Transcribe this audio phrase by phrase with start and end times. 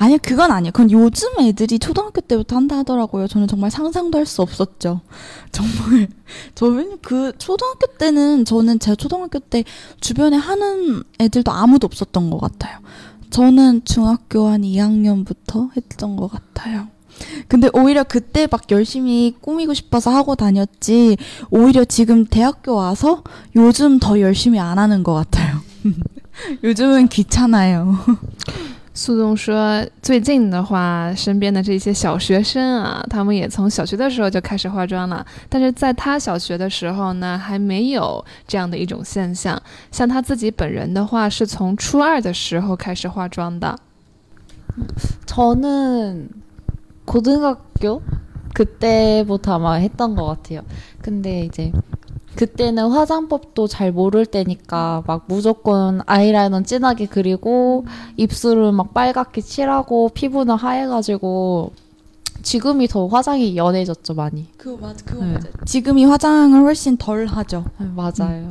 [0.00, 0.72] 아니요 그건 아니에요.
[0.72, 3.28] 그건 요즘 애들이 초등학교 때부터 한다 하더라고요.
[3.28, 5.02] 저는 정말 상상도 할 수 없었죠.
[5.52, 6.08] 정말
[6.54, 9.62] 저는 그 초등학교 때는 저는 제 초등학교 때
[10.00, 12.78] 주변에 하는 애들도 아무도 없었던 것 같아요.
[13.28, 16.88] 저는 중학교 한 2학년부터 했던 것 같아요.
[17.48, 21.18] 근데 오히려 그때 막 열심히 꾸미고 싶어서 하고 다녔지,
[21.50, 23.22] 오히려 지금 대학교 와서
[23.54, 25.60] 요즘 더 열심히 안 하는 것 같아요.
[26.64, 27.98] 요즘은 귀찮아요.
[28.99, 35.25] 苏东说，最近的话，身边的这些小学生啊，他们也从小学的时候就开始化妆了。
[35.49, 39.61] 但是在他小学的时候呢，还没有这样的一种现象。
[39.91, 43.77] 像他自己本人的话，是从初二的时候开始化妆的。
[45.25, 46.29] 저는
[47.05, 48.01] 고등학교
[48.53, 50.63] 그때부터 아마 했던 것 같아요.
[51.01, 51.71] 근데 이제
[52.40, 57.84] 그때는 화장법도 잘 모를 때니까 막 무조건 아이라이너 진하게 그리고
[58.16, 61.72] 입술을 막 빨갛게 칠하고 피부는 하얘가지고
[62.40, 64.46] 지금이 더 화장이 연해졌죠 많이.
[64.56, 65.34] 그거 맞아, 그거 네.
[65.34, 65.50] 맞아.
[65.66, 67.66] 지금이 화장을 훨씬 덜 하죠.
[67.78, 68.48] 네, 맞아요.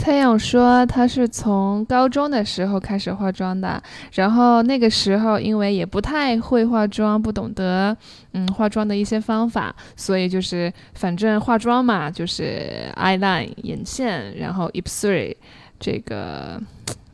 [0.00, 3.80] 蔡勇说，他是从高中的时候开始化妆的，
[4.14, 7.94] 然后那个时候因为也不太会化妆，不懂得
[8.32, 15.36] 嗯化妆的一些方法，所以就是反正化妆嘛，就是 eyeline 眼线，然后 i p s r i
[15.78, 16.58] 这个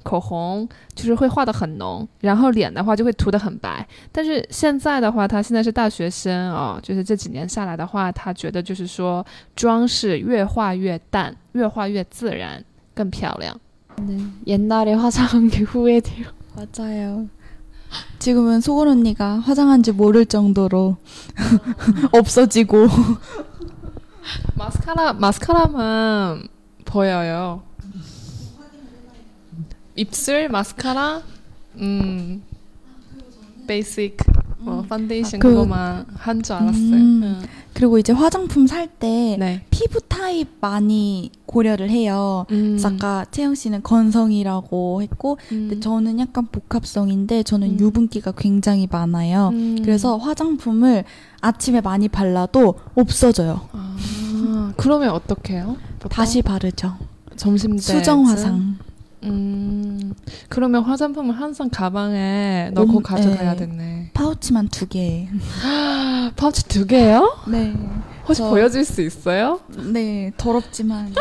[0.04, 3.84] 口红，就是会画的很浓，然后脸的话就会涂的很白。
[4.12, 12.64] 但是现在的话，他现在是大学生哦，就是这几年下来的话，他觉得就是说妆是越化越淡，越化越自然。
[12.95, 13.55] 更漂亮。
[14.01, 16.27] 네, 옛날에 화장한 게 후회돼요.
[16.55, 17.27] 맞아요.
[18.19, 20.95] 지금은 소건 언니가 화장한지 모를 정도로
[22.13, 22.87] 없어지고
[24.55, 26.47] 마스카라 마스카라만
[26.85, 27.63] 보여요.
[29.95, 31.21] 입술 마스카라
[31.77, 32.41] 음
[33.67, 34.17] 베이직
[34.59, 36.93] 뭐 파운데이션 그- 그거만 한 줄 알았어요.
[36.95, 37.21] 음.
[37.23, 37.41] 응.
[37.76, 39.62] 그리고 이제 화장품 살때 네.
[39.70, 42.46] 피부 타입 많이 고려를 해요.
[42.50, 42.68] 음.
[42.70, 45.80] 그래서 아까 채영 씨는 건성이라고 했고 근데 음.
[45.82, 47.78] 저는 약간 복합성인데 저는 음.
[47.78, 49.50] 유분기가 굉장히 많아요.
[49.52, 49.76] 음.
[49.82, 51.04] 그래서 화장품을
[51.42, 53.68] 아침에 많이 발라도 없어져요.
[53.72, 55.76] 아, 그러면 어떡해요?
[55.98, 56.08] 보통?
[56.08, 56.96] 다시 바르죠.
[57.36, 58.78] 점심 때 수정 화장.
[59.24, 60.14] 음.
[60.48, 63.66] 그러면 화장품을 항상 가방에 넣고 몸- 가져가야 네.
[63.66, 64.10] 되네.
[64.14, 65.28] 파우치만 두 개.
[66.35, 67.37] 파우치 두 개요?
[67.47, 67.73] 네.
[68.27, 69.59] 혹시 저- 보여줄 수 있어요?
[69.91, 71.13] 네, 더럽지만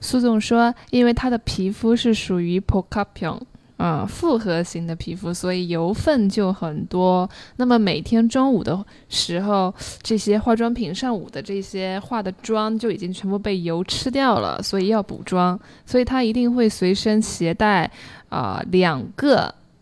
[0.00, 3.46] 苏总说，因为他的皮肤是属于 p o k a p i o n
[3.76, 7.28] 啊，复合型的皮肤，所以油分就很多。
[7.56, 9.72] 那么每天中午的时候，
[10.02, 15.58] 这些化妆品上午的这些化的妆就已经全部被油吃掉了，所以要补妆。
[15.86, 17.90] 所以他一定会随身携带
[18.28, 19.54] 啊、两个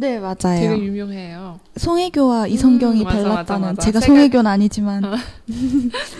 [0.00, 0.20] 네 되게
[0.68, 0.78] 맞아요.
[0.82, 1.60] 유명해요.
[1.76, 3.82] 송혜교와 이성경이 음, 맞아, 발랐다는 맞아, 맞아.
[3.82, 5.14] 제가 색깔- 송혜교는 아니지만 어,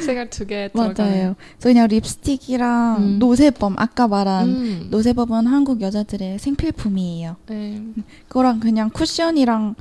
[0.04, 0.94] 색깔 두개 들어가요.
[0.98, 1.34] 맞아요.
[1.58, 3.18] 그래서 그냥 립스틱이랑 음.
[3.18, 4.88] 노세범 아까 말한 음.
[4.90, 7.36] 노세범은 한국 여자들의 생필품이에요.
[7.46, 7.82] 네.
[8.28, 9.76] 그거랑 그냥 쿠션이랑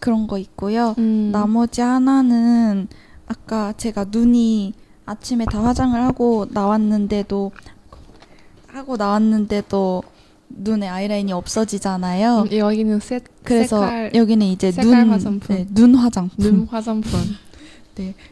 [0.00, 0.96] 그런 거 있고요.
[0.98, 1.30] 음.
[1.32, 2.88] 나머지 하나는
[3.28, 4.72] 아까 제가 눈이
[5.04, 7.52] 아침에 다 화장을 하고 나왔는데도
[8.66, 10.02] 하고 나왔는데도
[10.48, 12.46] 눈에 아이라인이 없어지잖아요.
[12.50, 15.56] 음, 여기는 색 그래서 색깔 여기는 이제 색깔 눈, 화장품.
[15.56, 16.44] 네, 눈 화장품.
[16.44, 17.20] 눈 화장품.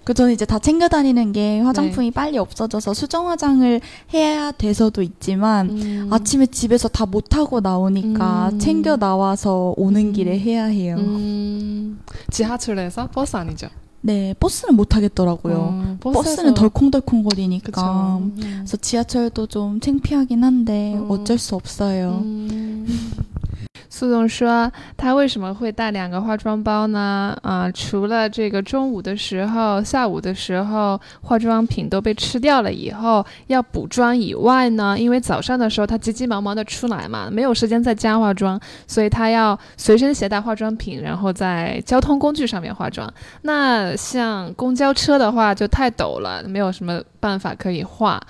[0.05, 3.81] 그 저는 이제 다 챙겨 다니는 게 화장품이 빨리 없어져서 수정 화장을
[4.13, 6.09] 해야 돼서도 있지만 음.
[6.11, 8.59] 아침에 집에서 다 못 하고 나오니까 음.
[8.59, 10.13] 챙겨 나와서 오는 음.
[10.13, 10.97] 길에 해야 해요.
[10.99, 12.01] 음.
[12.31, 13.69] 지하철에서 버스 아니죠?
[14.07, 15.55] 네, 버스는 못 하겠더라고요.
[15.57, 17.73] 어, 버스는 덜컹덜컹 거리니까.
[17.73, 18.21] 그쵸.
[18.23, 18.35] 음.
[18.59, 21.11] 그래서 지하철도 좀 창피하긴 한데 음.
[21.11, 22.21] 어쩔 수 없어요.
[22.23, 22.64] 음.
[24.05, 27.35] 苏总说他为什么会带两个化妆包呢？
[27.41, 43.11] 啊，除了这个中午的时候、下午的时候化妆品都被吃掉了以后要补妆以外呢，因为早上的时候他急急忙忙的出来嘛，没有时间在家化妆，所以他要随身携带化妆品，然后在交通工具上面化妆。
[43.41, 48.21] 那像公交车的话就太陡了，没有什么办法可以化。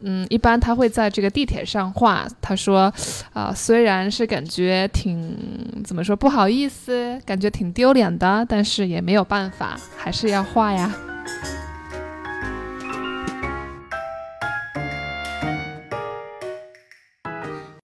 [0.00, 2.26] 嗯，一般他会在这个地铁上画。
[2.40, 2.92] 他说，
[3.32, 5.36] 啊，虽然是感觉挺
[5.84, 10.94] 怎么说不好意思，感觉挺丢脸的，但是也没有办法，还是要画呀。